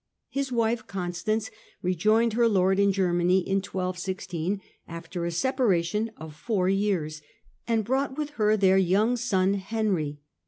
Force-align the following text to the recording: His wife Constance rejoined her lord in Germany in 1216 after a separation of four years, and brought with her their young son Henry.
His 0.31 0.51
wife 0.51 0.87
Constance 0.87 1.51
rejoined 1.83 2.33
her 2.33 2.47
lord 2.47 2.79
in 2.79 2.91
Germany 2.91 3.41
in 3.47 3.57
1216 3.57 4.59
after 4.87 5.25
a 5.25 5.31
separation 5.31 6.09
of 6.17 6.35
four 6.35 6.67
years, 6.67 7.21
and 7.67 7.85
brought 7.85 8.17
with 8.17 8.31
her 8.31 8.57
their 8.57 8.79
young 8.79 9.15
son 9.15 9.53
Henry. 9.53 10.19